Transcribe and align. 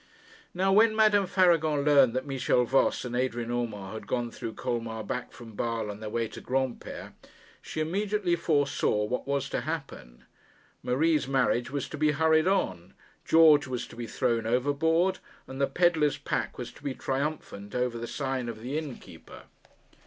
Now, 0.55 0.73
when 0.73 0.95
Madame 0.95 1.27
Faragon 1.27 1.85
learned 1.85 2.15
that 2.15 2.25
Michel 2.25 2.65
Voss 2.65 3.05
and 3.05 3.15
Adrian 3.15 3.51
Urmand 3.51 3.93
had 3.93 4.07
gone 4.07 4.31
through 4.31 4.55
Colmar 4.55 5.03
back 5.03 5.31
from 5.31 5.53
Basle 5.53 5.91
on 5.91 5.99
their 5.99 6.09
way 6.09 6.27
to 6.29 6.41
Granpere, 6.41 7.13
she 7.61 7.81
immediately 7.81 8.35
foresaw 8.35 9.03
what 9.03 9.27
was 9.27 9.47
to 9.49 9.61
happen. 9.61 10.23
Marie's 10.81 11.27
marriage 11.27 11.69
was 11.69 11.87
to 11.87 11.99
be 11.99 12.13
hurried 12.13 12.47
on, 12.47 12.95
George 13.25 13.67
was 13.67 13.85
to 13.85 13.95
be 13.95 14.07
thrown 14.07 14.47
overboard, 14.47 15.19
and 15.45 15.61
the 15.61 15.67
pedlar's 15.67 16.17
pack 16.17 16.57
was 16.57 16.71
to 16.71 16.81
be 16.81 16.95
triumphant 16.95 17.75
over 17.75 17.99
the 17.99 18.07
sign 18.07 18.49
of 18.49 18.59
the 18.59 18.79
innkeeper. 18.79 19.43